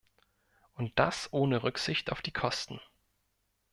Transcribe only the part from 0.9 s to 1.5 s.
das